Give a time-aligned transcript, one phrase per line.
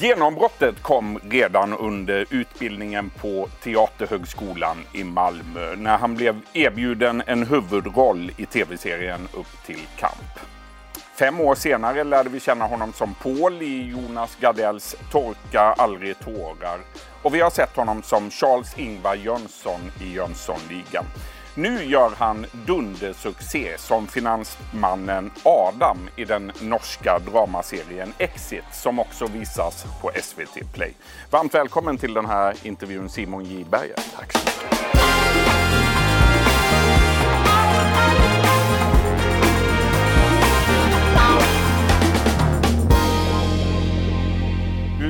[0.00, 8.32] Genombrottet kom redan under utbildningen på Teaterhögskolan i Malmö när han blev erbjuden en huvudroll
[8.36, 10.40] i tv-serien Upp till kamp.
[11.18, 16.80] Fem år senare lärde vi känna honom som Paul i Jonas Gardells Torka aldrig tårar.
[17.22, 21.04] Och vi har sett honom som Charles-Ingvar Jönsson i Jönssonligan.
[21.58, 29.84] Nu gör han dundersuccé som finansmannen Adam i den norska dramaserien Exit som också visas
[30.02, 30.92] på SVT Play.
[31.30, 33.98] Varmt välkommen till den här intervjun Simon J Berger.
[34.16, 34.95] Tack så mycket.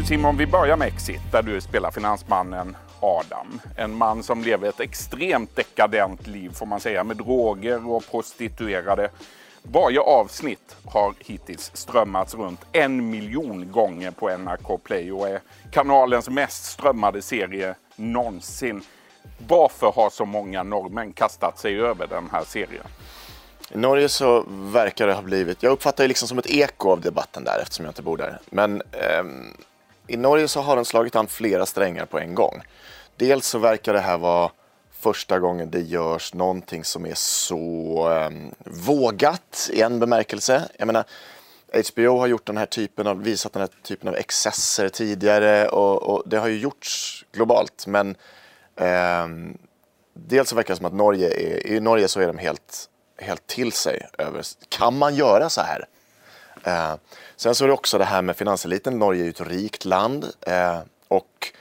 [0.08, 3.60] Simon, vi börjar med Exit där du spelar finansmannen Adam.
[3.76, 9.10] En man som lever ett extremt dekadent liv får man säga med droger och prostituerade.
[9.62, 16.28] Varje avsnitt har hittills strömmats runt en miljon gånger på NRK Play och är kanalens
[16.28, 18.82] mest strömmade serie någonsin.
[19.48, 22.86] Varför har så många norrmän kastat sig över den här serien?
[23.70, 27.00] I Norge så verkar det ha blivit, jag uppfattar det liksom som ett eko av
[27.00, 28.40] debatten där eftersom jag inte bor där.
[28.50, 29.56] Men ehm,
[30.06, 32.62] i Norge så har den slagit an flera strängar på en gång.
[33.16, 34.50] Dels så verkar det här vara
[35.00, 38.30] första gången det görs någonting som är så eh,
[38.64, 40.68] vågat i en bemärkelse.
[40.76, 41.04] Jag menar,
[41.92, 46.02] HBO har gjort den här typen av, visat den här typen av excesser tidigare och,
[46.02, 47.86] och det har ju gjorts globalt.
[47.86, 48.16] Men
[48.76, 49.26] eh,
[50.14, 53.46] dels så verkar det som att Norge är, i Norge så är de helt, helt
[53.46, 55.86] till sig över, kan man göra så här?
[56.64, 56.94] Eh,
[57.36, 58.98] sen så är det också det här med finanseliten.
[58.98, 61.52] Norge är ju ett rikt land uh, och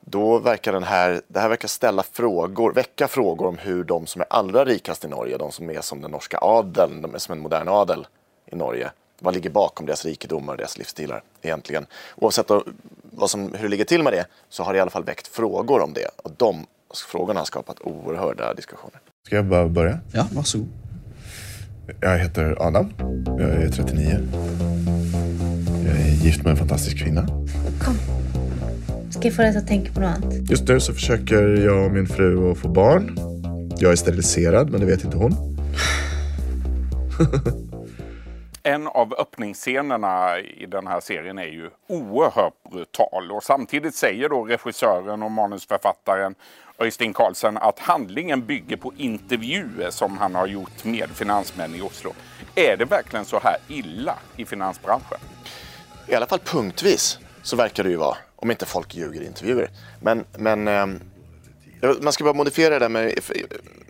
[0.00, 4.20] då verkar den här, det här verkar ställa frågor, väcka frågor om hur de som
[4.20, 7.32] är allra rikast i Norge, de som är som den norska adeln, de är som
[7.32, 8.06] en modern adel
[8.46, 11.86] i Norge, vad ligger bakom deras rikedomar och deras livsstilar egentligen?
[12.16, 12.50] Oavsett
[13.02, 15.28] vad som, hur det ligger till med det så har det i alla fall väckt
[15.28, 19.00] frågor om det och de frågorna har skapat oerhörda diskussioner.
[19.26, 19.98] Ska jag bara börja?
[20.12, 20.85] Ja, varsågod.
[22.00, 22.92] Jag heter Adam.
[23.38, 24.18] Jag är 39.
[25.84, 27.26] Jag är gift med en fantastisk kvinna.
[27.84, 27.96] Kom.
[29.10, 30.50] Ska jag få dig att tänka på något annat?
[30.50, 33.18] Just nu så försöker jag och min fru att få barn.
[33.78, 35.32] Jag är steriliserad, men det vet inte hon.
[38.62, 44.44] en av öppningsscenerna i den här serien är ju oerhört brutal och samtidigt säger då
[44.44, 46.34] regissören och manusförfattaren
[46.78, 52.14] Öystein Karlsson att handlingen bygger på intervjuer som han har gjort med finansmän i Oslo.
[52.54, 55.18] Är det verkligen så här illa i finansbranschen?
[56.08, 59.70] I alla fall punktvis så verkar det ju vara, om inte folk ljuger i intervjuer.
[60.00, 60.86] Men, men eh,
[62.00, 63.18] man ska bara modifiera det där med,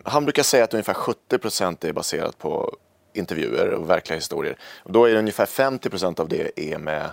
[0.03, 2.77] han brukar säga att ungefär 70 procent är baserat på
[3.13, 4.57] intervjuer och verkliga historier.
[4.83, 7.11] Och då är det ungefär 50 procent av det är med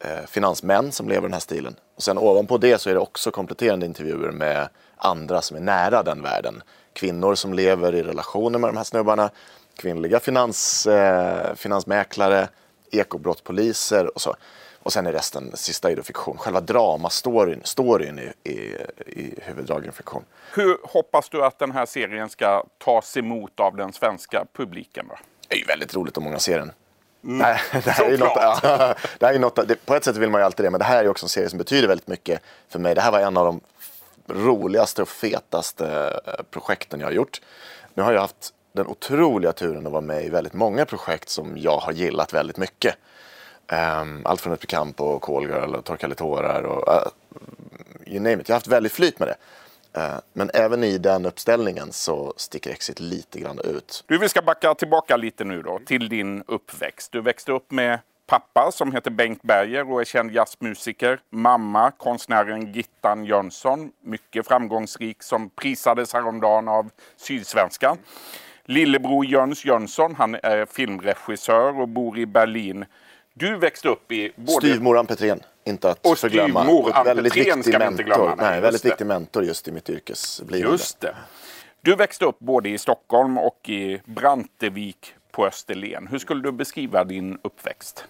[0.00, 1.76] eh, finansmän som lever den här stilen.
[1.96, 6.02] Och sen ovanpå det så är det också kompletterande intervjuer med andra som är nära
[6.02, 6.62] den världen.
[6.92, 9.30] Kvinnor som lever i relationer med de här snubbarna,
[9.76, 12.48] kvinnliga finans, eh, finansmäklare,
[12.90, 14.34] ekobrottspoliser och så.
[14.82, 16.36] Och sen är resten, sista är då fiktion.
[16.38, 18.76] Själva dramastoryn storyn i, i,
[19.06, 20.24] i huvuddragen fiktion.
[20.54, 25.06] Hur hoppas du att den här serien ska tas emot av den svenska publiken?
[25.08, 25.16] Då?
[25.48, 26.72] Det är ju väldigt roligt om många ser den.
[27.28, 27.38] Mm.
[27.38, 28.58] Nej, det här är något, ja,
[29.18, 30.84] det här är något, det, på ett sätt vill man ju alltid det, men det
[30.84, 32.94] här är också en serie som betyder väldigt mycket för mig.
[32.94, 33.60] Det här var en av de
[34.34, 37.40] roligaste och fetaste eh, projekten jag har gjort.
[37.94, 41.58] Nu har jag haft den otroliga turen att vara med i väldigt många projekt som
[41.58, 42.94] jag har gillat väldigt mycket.
[44.00, 47.08] Um, allt från Ett Camp och Callgirl och Torka lite tårar och uh,
[48.06, 48.48] you name it.
[48.48, 49.36] Jag har haft väldigt flyt med det.
[49.96, 54.04] Uh, men även i den uppställningen så sticker Exit lite grann ut.
[54.06, 57.12] Du, vi ska backa tillbaka lite nu då till din uppväxt.
[57.12, 61.20] Du växte upp med pappa som heter Bengt Berger och är känd jazzmusiker.
[61.30, 67.98] Mamma konstnären Gittan Jönsson, mycket framgångsrik som prisades häromdagen av Sydsvenskan.
[68.64, 72.84] Lillebror Jöns Jönsson, han är filmregissör och bor i Berlin.
[73.34, 74.32] Du växte upp i...
[74.36, 74.66] Både...
[74.66, 76.70] Styvmor Ann Petrén, inte att och förglömma.
[76.70, 77.90] Och Ann väldigt viktig ska mentor.
[77.90, 78.34] Inte glömma.
[78.34, 80.72] Nej, väldigt viktig mentor just i mitt yrkesblivande.
[80.72, 81.14] Just det.
[81.80, 86.06] Du växte upp både i Stockholm och i Brantevik på Österlen.
[86.06, 88.04] Hur skulle du beskriva din uppväxt?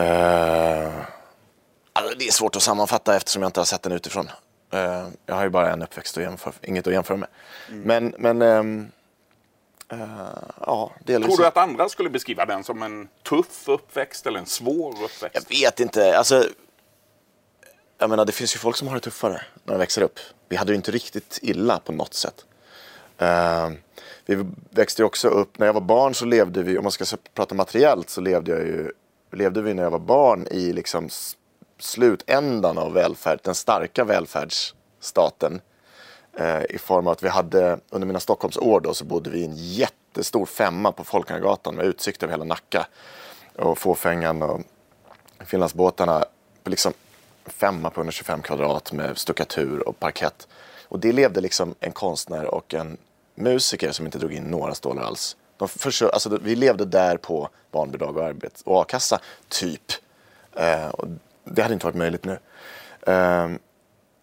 [0.00, 0.06] Uh,
[1.92, 4.28] alltså det är svårt att sammanfatta eftersom jag inte har sett den utifrån.
[4.74, 7.28] Uh, jag har ju bara en uppväxt och jämför, inget att jämföra med.
[7.68, 7.82] Mm.
[7.82, 8.90] Men, men um,
[10.60, 11.28] ja, delvis.
[11.28, 15.46] Tror du att andra skulle beskriva den som en tuff uppväxt eller en svår uppväxt?
[15.50, 16.18] Jag vet inte.
[16.18, 16.48] Alltså,
[17.98, 20.18] jag menar, det finns ju folk som har det tuffare när de växer upp.
[20.48, 22.44] Vi hade ju inte riktigt illa på något sätt.
[23.22, 23.70] Uh,
[24.26, 27.04] vi växte ju också upp, när jag var barn så levde vi, om man ska
[27.34, 28.92] prata materiellt så levde jag ju,
[29.32, 31.08] levde vi när jag var barn i liksom
[31.78, 35.60] slutändan av välfärd, den starka välfärdsstaten.
[36.36, 39.44] Eh, I form av att vi hade, under mina Stockholmsår då, så bodde vi i
[39.44, 42.86] en jättestor femma på Folkungagatan med utsikt över hela Nacka.
[43.56, 44.60] Och Fåfängan och
[45.44, 46.24] Finlandsbåtarna.
[46.64, 46.92] Liksom
[47.46, 50.48] femma på 125 kvadrat med stuckatur och parkett.
[50.88, 52.96] Och det levde liksom en konstnär och en
[53.34, 55.36] musiker som inte drog in några stålar alls.
[55.56, 59.92] De försö- alltså, vi levde där på barnbidrag och, arbete och a-kassa, typ.
[60.56, 61.08] Eh, och
[61.44, 62.38] det hade inte varit möjligt nu.
[63.06, 63.48] Eh,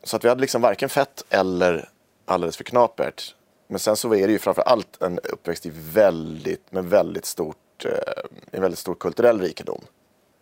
[0.04, 1.90] så att vi hade liksom varken fett eller
[2.31, 3.36] alldeles för knapert.
[3.68, 7.86] Men sen så är det ju framför allt en uppväxt i väldigt, med väldigt stort,
[7.86, 7.92] eh,
[8.52, 9.81] en väldigt stor kulturell rikedom.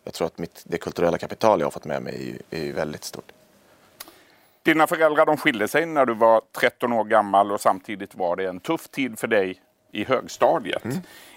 [0.04, 3.04] Jag tror att mitt, det kulturella kapital jag har fått med mig är, är väldigt
[3.04, 3.32] stort.
[4.62, 8.48] Dina föräldrar de skilde sig när du var 13 år gammal och samtidigt var det
[8.48, 9.62] en tuff tid för dig
[9.92, 10.82] i högstadiet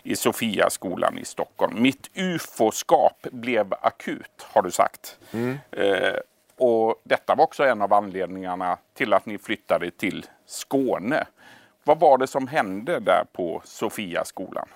[0.03, 1.81] i Sofiaskolan i Stockholm.
[1.81, 5.17] Mitt ufo-skap blev akut, har du sagt.
[5.71, 6.19] Eh,
[6.57, 11.27] och detta var också en av anledningarna till att ni flyttade till Skåne.
[11.83, 14.67] Vad var det som hände där på Sofiaskolan?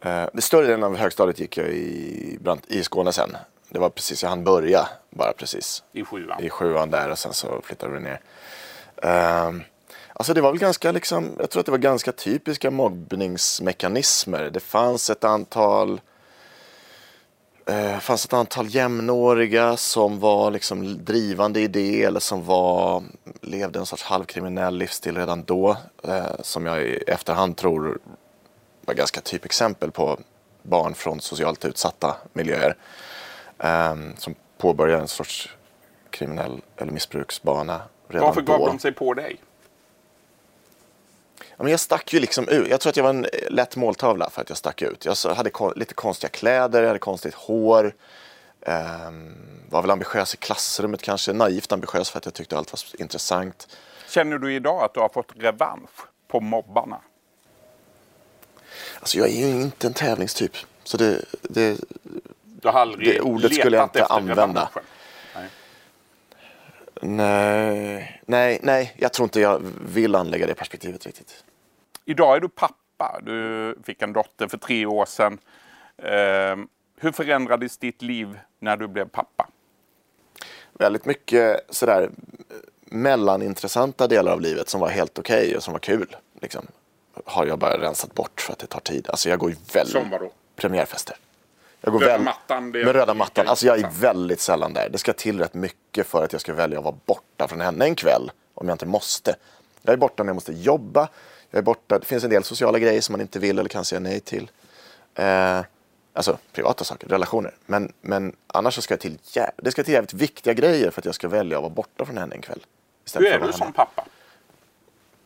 [0.00, 3.36] Eh, det större delen av högstadiet gick jag i, Brant, i Skåne sen.
[3.68, 6.42] Det var precis, jag hann börja bara precis I sjuan?
[6.42, 8.20] i sjuan där och sen så flyttade vi ner.
[9.02, 9.62] Ehm,
[10.12, 14.50] alltså det var väl ganska liksom, jag tror att det var ganska typiska mobbningsmekanismer.
[14.50, 16.00] Det fanns ett antal
[17.66, 23.02] eh, fanns ett antal jämnåriga som var liksom drivande i det eller som var,
[23.48, 25.76] levde en sorts halvkriminell livsstil redan då.
[26.04, 27.98] Eh, som jag i efterhand tror
[28.80, 30.20] var ganska typexempel på
[30.62, 32.76] barn från socialt utsatta miljöer.
[33.58, 35.48] ehm, som påbörjar en sorts
[36.10, 38.52] kriminell eller missbruksbana redan Varför då.
[38.58, 39.36] gav de sig på dig?
[41.40, 42.68] Ja, men jag stack ju liksom ut.
[42.68, 45.04] Jag tror att jag var en lätt måltavla för att jag stack ut.
[45.04, 47.94] Jag hade kon- lite konstiga kläder, jag hade konstigt hår.
[48.66, 49.34] Ehm,
[49.70, 51.32] var väl ambitiös i klassrummet kanske.
[51.32, 53.78] Naivt ambitiös för att jag tyckte allt var intressant.
[54.08, 55.90] Känner du idag att du har fått revansch
[56.28, 57.00] på mobbarna?
[59.00, 60.56] Alltså jag är ju inte en tävlingstyp.
[60.84, 61.80] Så det, det,
[62.42, 64.68] Du har aldrig Det ordet skulle jag inte använda.
[67.00, 71.44] nej, nej, nej, jag tror inte jag vill anlägga det perspektivet riktigt.
[72.04, 73.20] Idag är du pappa.
[73.22, 75.38] Du fick en dotter för tre år sedan.
[76.02, 76.68] Ehm,
[77.00, 79.48] hur förändrades ditt liv när du blev pappa?
[80.78, 82.08] väldigt mycket sådär eh,
[82.84, 86.16] mellanintressanta delar av livet som var helt okej och som var kul.
[86.40, 86.66] Liksom,
[87.24, 89.06] har jag bara rensat bort för att det tar tid.
[89.10, 89.92] Alltså jag går ju väldigt...
[89.92, 90.30] Som vadå?
[90.56, 91.16] Premiärfester.
[91.80, 92.22] Jag går Röda väl...
[92.22, 93.48] mattan, Med röda mattan.
[93.48, 94.88] Alltså jag är väldigt sällan där.
[94.88, 97.84] Det ska till rätt mycket för att jag ska välja att vara borta från henne
[97.84, 98.30] en kväll.
[98.54, 99.36] Om jag inte måste.
[99.82, 101.08] Jag är borta när jag måste jobba.
[101.50, 101.98] Jag är borta.
[101.98, 104.50] Det finns en del sociala grejer som man inte vill eller kan säga nej till.
[105.14, 105.60] Eh,
[106.18, 107.54] alltså privata saker, relationer.
[107.66, 111.00] Men, men annars så ska det till, jä- det ska till jävligt viktiga grejer för
[111.00, 112.64] att jag ska välja att vara borta från henne en kväll.
[113.14, 114.04] Hur är du som pappa?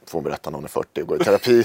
[0.07, 1.65] Får hon berätta när hon är 40 och går i terapi.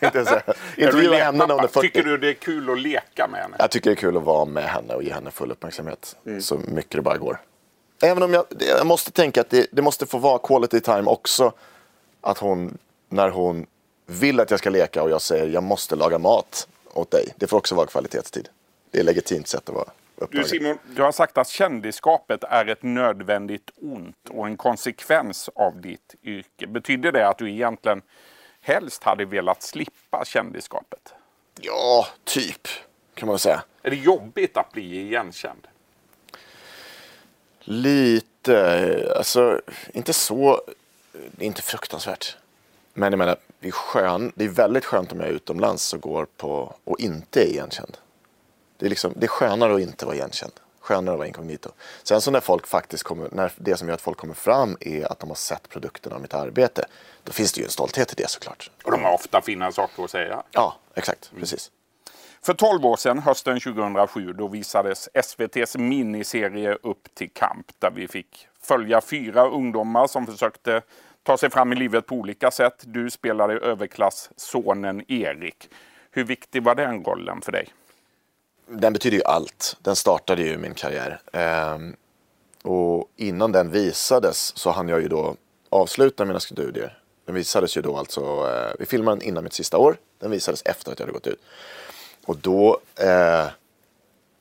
[0.76, 1.68] Intervjua en henne när hon är lekpappa?
[1.68, 1.80] 40.
[1.80, 3.56] Tycker du det är kul att leka med henne?
[3.58, 6.16] Jag tycker det är kul att vara med henne och ge henne full uppmärksamhet.
[6.26, 6.42] Mm.
[6.42, 7.40] Så mycket det bara går.
[8.02, 11.52] Även om jag, jag måste tänka att det, det måste få vara quality time också.
[12.20, 12.78] Att hon,
[13.08, 13.66] när hon
[14.06, 17.28] vill att jag ska leka och jag säger jag måste laga mat åt dig.
[17.36, 18.48] Det får också vara kvalitetstid.
[18.94, 20.44] Det är ett legitimt sätt att vara Du upptagen.
[20.48, 26.14] Simon, du har sagt att kändisskapet är ett nödvändigt ont och en konsekvens av ditt
[26.22, 26.66] yrke.
[26.66, 28.02] Betyder det att du egentligen
[28.60, 31.14] helst hade velat slippa kändisskapet?
[31.60, 32.68] Ja, typ.
[33.14, 33.62] Kan man säga.
[33.82, 35.66] Är det jobbigt att bli igenkänd?
[37.60, 39.60] Lite, alltså
[39.92, 40.62] inte så,
[41.12, 42.36] det är inte fruktansvärt.
[42.92, 46.00] Men jag menar, det är, skön, det är väldigt skönt om jag är utomlands och
[46.00, 47.96] går på och inte är igenkänd.
[48.76, 50.52] Det är, liksom, det är skönare att inte vara igenkänd.
[50.80, 51.70] Skönare att vara inkognito.
[52.02, 55.12] Sen så när folk faktiskt kommer, när det som gör att folk kommer fram är
[55.12, 56.84] att de har sett produkten av mitt arbete.
[57.22, 58.70] Då finns det ju en stolthet i det såklart.
[58.84, 60.42] Och de har ofta fina saker att säga.
[60.50, 61.70] Ja, exakt, precis.
[62.42, 67.66] För 12 år sedan, hösten 2007, då visades SVTs miniserie Upp till kamp.
[67.78, 70.82] Där vi fick följa fyra ungdomar som försökte
[71.22, 72.82] ta sig fram i livet på olika sätt.
[72.86, 75.70] Du spelade överklasssonen Erik.
[76.10, 77.68] Hur viktig var den rollen för dig?
[78.66, 79.76] Den betyder ju allt.
[79.82, 81.20] Den startade ju min karriär.
[81.32, 81.96] Ehm,
[82.62, 85.36] och innan den visades så hann jag ju då
[85.70, 86.98] avsluta mina studier.
[87.24, 89.96] Den visades ju då alltså, eh, vi filmade den innan mitt sista år.
[90.18, 91.40] Den visades efter att jag hade gått ut.
[92.26, 93.46] Och då, eh,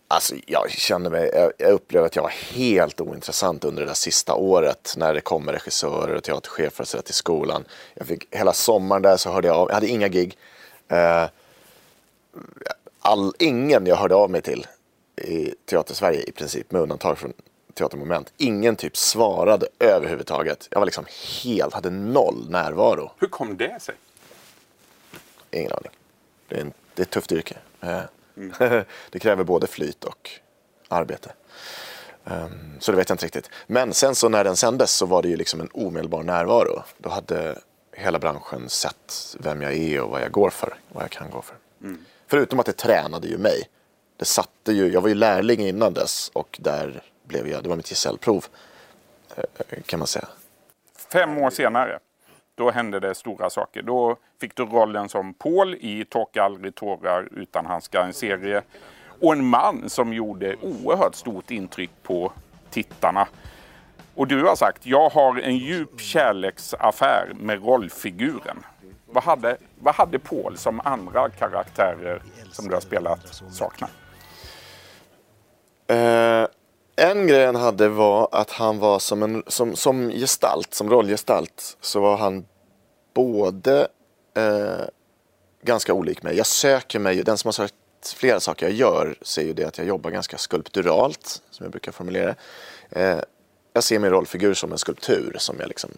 [0.08, 3.94] alltså jag kände mig, jag, jag upplevde att jag var helt ointressant under det där
[3.94, 4.94] sista året.
[4.98, 7.66] När det kommer regissörer och teaterchefer och så till skolan.
[7.94, 10.38] Jag fick, hela sommaren där så hörde jag av, jag hade inga gig.
[10.88, 11.26] Eh,
[13.04, 14.68] all, ingen jag hörde av mig till
[15.16, 17.34] i Teatersverige i princip, med undantag från
[17.74, 18.34] teatermoment.
[18.38, 20.68] Ingen typ svarade överhuvudtaget.
[20.72, 21.06] Jag var liksom
[21.44, 23.12] helt, hade noll närvaro.
[23.20, 23.96] Hur kom det sig?
[25.52, 25.92] Ingen aning.
[26.48, 27.58] Det är, en, det är ett tufft yrke.
[27.82, 28.02] Eh,
[29.10, 30.30] det kräver både flyt och
[30.88, 31.32] arbete.
[32.24, 33.50] Um, så det vet jag inte riktigt.
[33.68, 36.84] Men sen så när den sändes så var det ju liksom en omedelbar närvaro.
[36.98, 37.60] Då hade
[37.92, 40.74] hela branschen sett vem jag är och vad jag går för.
[40.90, 41.56] Vad jag kan gå för.
[41.82, 42.06] Mm.
[42.34, 43.70] Förutom att det tränade ju mig.
[44.18, 47.76] Det satte ju, jag var ju lärling innan dess och där blev jag, det var
[47.76, 48.46] mitt gesällprov
[49.36, 49.44] eh,
[49.86, 50.28] kan man säga.
[51.12, 52.00] Fem år senare,
[52.56, 53.82] då hände det stora saker.
[53.82, 58.62] Då fick du rollen som Paul i Torka aldrig tårar utan handskar, en serie.
[59.22, 62.32] Och en man som gjorde oerhört stort intryck på
[62.70, 63.28] tittarna.
[64.16, 68.64] Och du har sagt, jag har en djup kärleksaffär med rollfiguren.
[69.14, 73.20] Vad hade, vad hade Paul som andra karaktärer som du har spelat
[73.52, 73.90] saknar?
[75.92, 76.48] Uh, eh,
[76.96, 81.78] en grej han hade var att han var som en som, som gestalt, som rollgestalt
[81.82, 82.46] så var han
[83.14, 83.88] både
[84.38, 84.86] uh,
[85.62, 86.38] ganska olik mig.
[86.38, 87.76] Jag söker mig, den som har sagt
[88.16, 91.92] flera saker jag gör ser ju det att jag jobbar ganska skulpturalt, som jag brukar
[91.92, 92.36] formulera
[92.98, 93.20] uh,
[93.74, 95.92] Jag ser min rollfigur som en skulptur som jag liksom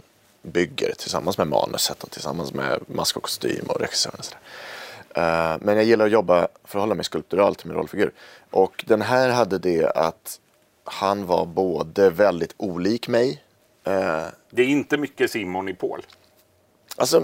[0.45, 4.19] bygger tillsammans med manuset och tillsammans med mask och kostym och regissören.
[4.19, 5.17] Och.
[5.17, 8.11] Uh, men jag gillar att jobba, förhålla mig skulpturalt till min rollfigur.
[8.51, 10.39] Och den här hade det att
[10.83, 13.43] han var både väldigt olik mig.
[13.87, 16.05] Uh, det är inte mycket Simon i Paul.
[16.97, 17.23] Alltså,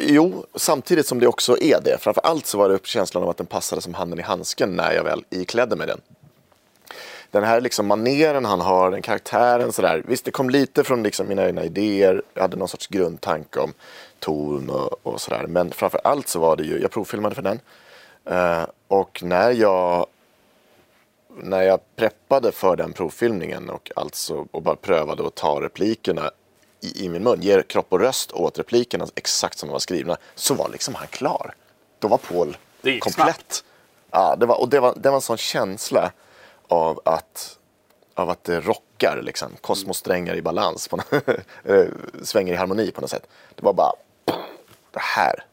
[0.00, 1.98] jo, samtidigt som det också är det.
[2.00, 4.76] Framför allt så var det upp känslan av att den passade som handen i handsken
[4.76, 6.00] när jag väl iklädde mig den.
[7.32, 10.02] Den här liksom maneren han har, den karaktären sådär.
[10.06, 12.22] Visst, det kom lite från liksom mina egna idéer.
[12.34, 13.72] Jag hade någon sorts grundtanke om
[14.18, 15.46] ton och, och sådär.
[15.46, 17.60] Men framför allt så var det ju, jag provfilmade för den.
[18.30, 20.06] Uh, och när jag
[21.42, 26.30] när jag preppade för den provfilmningen och alltså och bara prövade att ta replikerna
[26.80, 30.16] i, i min mun, ger kropp och röst åt replikerna exakt som de var skrivna,
[30.34, 31.54] så var liksom han klar.
[31.98, 33.14] Då var Paul komplett.
[33.14, 33.64] Snabbt.
[34.10, 36.12] Ja, det var, och det var, det var en sån känsla
[36.72, 37.58] av att,
[38.14, 39.48] av att det rockar, liksom.
[39.60, 41.00] kosmossträngar i balans, på
[42.22, 43.28] svänger i harmoni på något sätt.
[43.54, 43.92] Det var bara,
[44.90, 45.44] det här,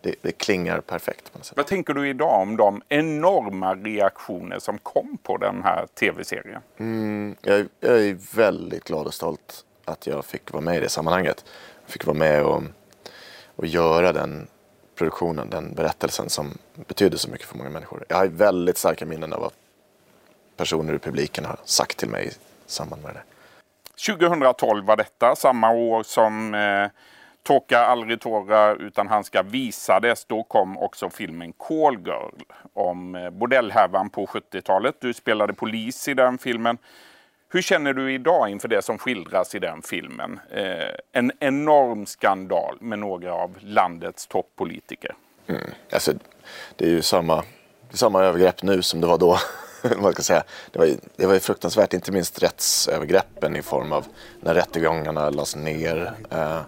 [0.00, 1.32] det, det, klingar perfekt.
[1.32, 1.56] På något sätt.
[1.56, 6.60] Vad tänker du idag om de enorma reaktioner som kom på den här tv-serien?
[6.78, 10.88] Mm, jag, jag, är väldigt glad och stolt att jag fick vara med i det
[10.88, 11.44] sammanhanget.
[11.84, 12.62] Jag fick vara med och,
[13.56, 14.46] och göra den
[14.94, 18.04] produktionen, den berättelsen som betydde så mycket för många människor.
[18.08, 19.52] Jag har väldigt starka minnen av vad
[20.58, 22.30] personer i publiken har sagt till mig i
[22.66, 23.22] samband med det.
[24.14, 26.90] 2012 var detta, samma år som eh,
[27.42, 30.24] Torka aldrig tårar utan handskar visades.
[30.24, 34.94] Då kom också filmen Call Girl om eh, bordellhärvan på 70-talet.
[35.00, 36.78] Du spelade polis i den filmen.
[37.50, 40.40] Hur känner du idag inför det som skildras i den filmen?
[40.50, 45.14] Eh, en enorm skandal med några av landets toppolitiker.
[45.46, 45.70] Mm.
[45.92, 46.12] Alltså,
[46.76, 47.44] det är ju samma,
[47.90, 49.38] samma övergrepp nu som det var då.
[49.98, 50.44] man ska säga.
[50.72, 54.06] Det, var ju, det var ju fruktansvärt, inte minst rättsövergreppen i form av
[54.40, 56.12] när rättegångarna lades ner.
[56.30, 56.60] Eh,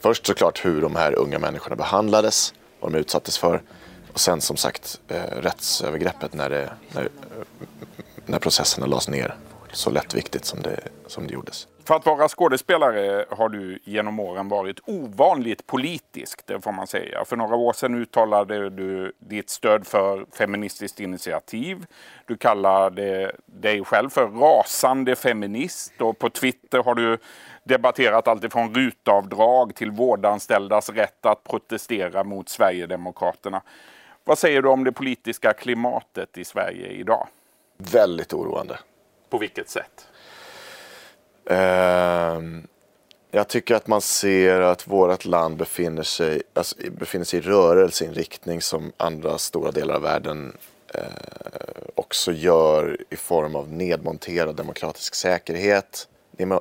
[0.00, 3.62] först såklart hur de här unga människorna behandlades, vad de utsattes för.
[4.12, 7.08] Och sen som sagt eh, rättsövergreppet när, det, när,
[8.26, 9.36] när processerna lades ner
[9.72, 11.66] så lättviktigt som det, som det gjordes.
[11.90, 17.24] För att vara skådespelare har du genom åren varit ovanligt politisk, det får man säga.
[17.24, 21.86] För några år sedan uttalade du ditt stöd för Feministiskt initiativ.
[22.26, 27.18] Du kallade dig själv för rasande feminist och på Twitter har du
[27.64, 33.62] debatterat alltifrån rutavdrag till vårdanställdas rätt att protestera mot Sverigedemokraterna.
[34.24, 37.28] Vad säger du om det politiska klimatet i Sverige idag?
[37.76, 38.78] Väldigt oroande.
[39.30, 40.09] På vilket sätt?
[41.50, 42.66] Ehm,
[43.30, 48.04] jag tycker att man ser att vårt land befinner sig, alltså, befinner sig i rörelse
[48.04, 50.56] i en riktning som andra stora delar av världen
[50.94, 51.02] eh,
[51.94, 56.08] också gör i form av nedmonterad demokratisk säkerhet,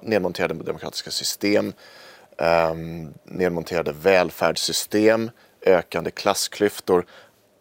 [0.01, 1.74] nedmonterade demokratiska system,
[2.38, 2.74] eh,
[3.24, 5.31] nedmonterade välfärdssystem,
[5.65, 7.05] ökande klassklyftor,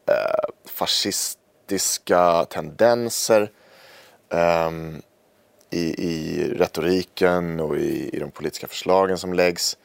[0.06, 3.50] eh, fascistiska tendenser
[4.30, 5.02] um,
[5.70, 9.76] i, i retoriken och i, i de politiska förslagen som läggs.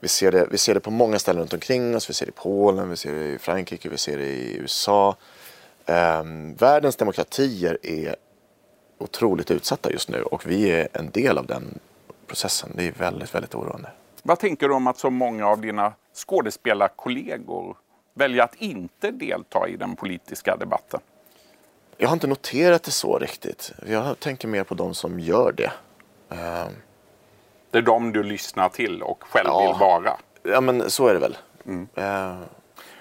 [0.00, 2.10] Vi ser, det, vi ser det på många ställen runt omkring oss.
[2.10, 5.16] Vi ser det i Polen, vi ser det i Frankrike, vi ser det i USA.
[5.86, 8.16] Um, världens demokratier är
[8.98, 11.78] otroligt utsatta just nu och vi är en del av den
[12.26, 12.70] processen.
[12.74, 13.90] Det är väldigt, väldigt oroande.
[14.22, 17.76] Vad tänker du om att så många av dina skådespelarkollegor
[18.14, 21.00] väljer att inte delta i den politiska debatten?
[21.98, 23.72] Jag har inte noterat det så riktigt.
[23.86, 25.72] Jag tänker mer på de som gör det.
[26.32, 26.66] Uh,
[27.70, 29.60] det är de du lyssnar till och själv Ja.
[29.72, 30.16] vill vara.
[30.42, 31.36] ja, men så är det väl.
[31.66, 31.88] Mm.
[31.94, 32.36] Eh,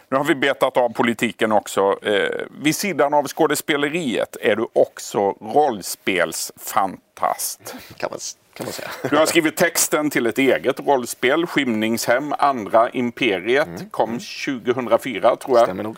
[0.10, 2.00] Nu har vi betat av politiken också.
[2.06, 2.30] Eh,
[2.62, 7.76] vid sidan av skådespeleriet är du också rollspelsfantast.
[7.98, 8.20] kan, man,
[8.54, 8.90] kan man säga.
[9.10, 13.92] Du har skrivit texten till ett eget rollspel, Skymningshem, Andra Imperiet.
[13.92, 15.66] Kom 2004 tror jag.
[15.66, 15.98] Stämmer nog.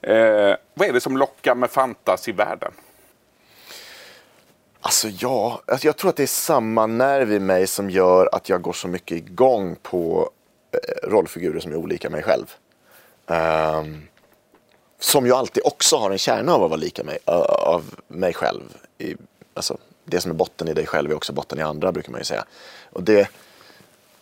[0.00, 2.72] Eh, vad är det som lockar med fantasyvärlden?
[4.80, 8.48] Alltså ja, alltså jag tror att det är samma nerv i mig som gör att
[8.48, 10.30] jag går så mycket igång på
[10.72, 12.54] eh, rollfigurer som är olika mig själv.
[13.26, 14.08] Um,
[14.98, 18.62] som ju alltid också har en kärna av att vara lika mig, av mig själv.
[18.98, 19.16] I,
[19.54, 22.20] alltså, det som är botten i dig själv är också botten i andra brukar man
[22.20, 22.44] ju säga.
[22.90, 23.28] Och det,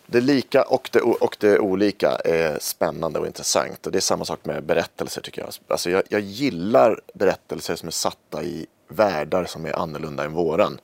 [0.05, 3.85] det lika och det, och det olika är spännande och intressant.
[3.85, 5.49] Och det är samma sak med berättelser tycker jag.
[5.67, 10.79] Alltså jag, jag gillar berättelser som är satta i världar som är annorlunda än våran.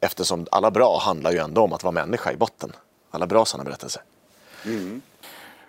[0.00, 2.72] Eftersom alla bra handlar ju ändå om att vara människa i botten.
[3.10, 4.02] Alla bra sådana berättelser.
[4.64, 5.02] Mm.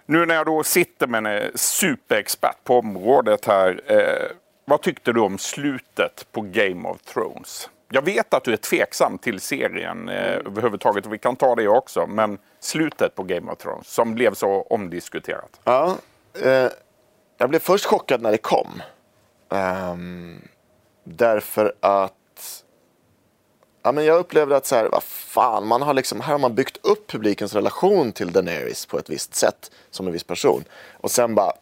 [0.05, 3.81] Nu när jag då sitter med en eh, superexpert på området här.
[3.85, 7.69] Eh, vad tyckte du om slutet på Game of Thrones?
[7.93, 11.67] Jag vet att du är tveksam till serien eh, överhuvudtaget och vi kan ta det
[11.67, 12.07] också.
[12.07, 15.59] Men slutet på Game of Thrones som blev så omdiskuterat.
[15.63, 15.95] Ja,
[16.41, 16.69] eh,
[17.37, 18.81] jag blev först chockad när det kom.
[19.49, 20.41] Ehm,
[21.03, 22.63] därför att
[23.83, 26.55] ja, men jag upplevde att så här, vad fan, man har liksom, här har man
[26.55, 30.63] byggt upp publikens relation till Daenerys på ett visst sätt, som en viss person.
[30.91, 31.53] Och sen bara,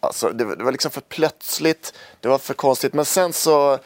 [0.00, 2.94] alltså det, det var liksom för plötsligt, det var för konstigt.
[2.94, 3.78] Men sen så,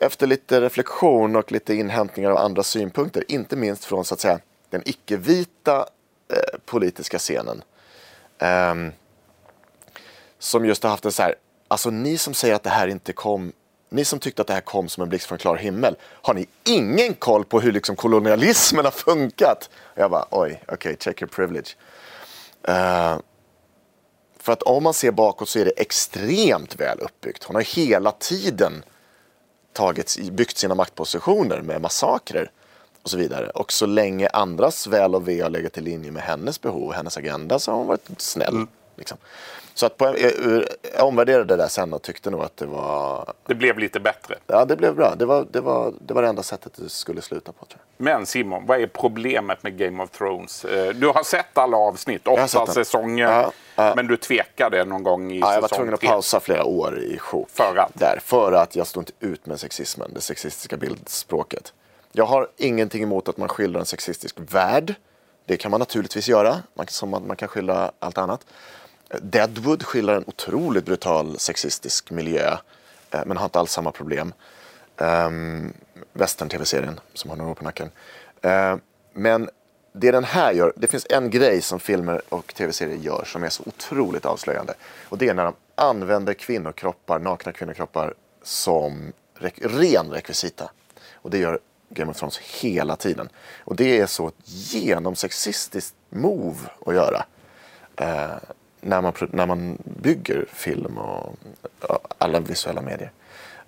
[0.00, 4.40] efter lite reflektion och lite inhämtningar av andra synpunkter, inte minst från så att säga
[4.70, 5.86] den icke-vita
[6.32, 7.62] eh, politiska scenen,
[8.38, 8.74] Eh,
[10.38, 11.34] som just har haft en så här,
[11.68, 13.52] alltså ni som säger att det här inte kom,
[13.88, 16.46] ni som tyckte att det här kom som en blixt från klar himmel, har ni
[16.64, 19.70] ingen koll på hur liksom kolonialismen har funkat?
[19.74, 21.76] Och jag bara, oj, okej, check your privilege.
[22.62, 23.18] Eh,
[24.38, 27.44] för att om man ser bakåt så är det extremt väl uppbyggt.
[27.44, 28.84] Hon har hela tiden
[29.78, 32.50] tagit, byggt sina maktpositioner med massakrer
[33.02, 33.50] och så vidare.
[33.50, 36.94] Och så länge andras väl och ve har legat i linje med hennes behov och
[36.94, 38.54] hennes agenda så har hon varit snäll.
[38.54, 38.68] Mm.
[38.98, 39.18] Liksom.
[39.74, 40.32] Så att på, jag,
[40.96, 44.34] jag omvärderade det där sen och tyckte nog att det var, Det blev lite bättre.
[44.46, 45.14] ja det blev bra.
[45.14, 48.04] Det var det, var, det, var det enda sättet det skulle sluta på tror jag.
[48.04, 50.64] Men Simon, vad är problemet med Game of Thrones?
[50.64, 53.24] Eh, Du har sett alla avsnitt, åtta säsonger.
[53.32, 53.92] Ja, ja.
[53.96, 57.18] Men du tvekade någon gång i Ja, jag var tvungen att pausa flera år i
[57.18, 57.48] sjok.
[57.50, 57.90] För att?
[57.94, 61.72] Där, för att jag stod inte ut med sexismen, det sexistiska bildspråket.
[62.12, 64.94] Jag har ingenting emot att man skildrar en sexistisk värld.
[65.46, 68.46] Det kan man naturligtvis göra, man, som man, man kan skildra allt annat.
[69.08, 72.56] Deadwood skildrar en otroligt brutal sexistisk miljö,
[73.10, 74.32] eh, men har inte alls samma problem.
[74.96, 75.72] Ehm, um,
[76.12, 77.90] Western-tv-serien som har några år på nacken.
[78.44, 78.76] Uh,
[79.12, 79.50] men
[79.92, 83.48] det den här gör, det finns en grej som filmer och tv-serier gör som är
[83.48, 84.74] så otroligt avslöjande.
[85.08, 90.70] Och det är när de använder kvinnokroppar, nakna kvinnokroppar som rek- ren rekvisita.
[91.14, 93.28] Och det gör Game of Thrones hela tiden.
[93.64, 97.24] Och det är så ett genomsexistiskt move att göra.
[98.00, 98.36] Uh,
[98.80, 101.36] när, man, när man bygger film och
[102.18, 103.10] alla visuella medier.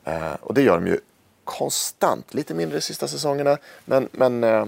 [0.04, 0.98] Eh, och det gör de ju
[1.44, 2.34] konstant.
[2.34, 3.58] Lite mindre de sista säsongerna.
[3.84, 4.66] Men, men eh,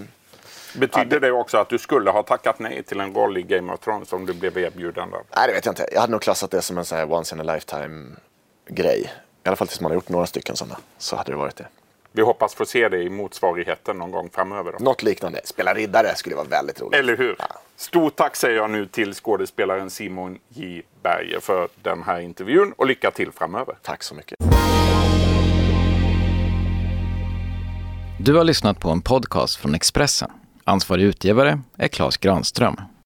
[0.75, 3.81] Betyder det också att du skulle ha tackat nej till en roll i Game of
[3.81, 5.11] Thrones om du blev erbjuden?
[5.11, 5.21] Där?
[5.37, 5.89] Nej, det vet jag inte.
[5.93, 8.11] Jag hade nog klassat det som en sån här once in a lifetime
[8.67, 9.13] grej.
[9.45, 10.79] I alla fall tills man har gjort några stycken sådana.
[10.99, 11.67] Så hade det varit det.
[12.15, 14.73] Vi hoppas få se det i motsvarigheten någon gång framöver.
[14.79, 14.85] Då.
[14.85, 15.41] Något liknande.
[15.45, 16.99] Spela riddare skulle vara väldigt roligt.
[16.99, 17.37] Eller hur?
[17.39, 17.47] Ja.
[17.77, 20.83] Stort tack säger jag nu till skådespelaren Simon J.
[21.03, 23.77] Berger för den här intervjun och lycka till framöver.
[23.83, 24.39] Tack så mycket.
[28.19, 30.31] Du har lyssnat på en podcast från Expressen.
[30.65, 32.77] Ansvarig utgivare är Klas Granström.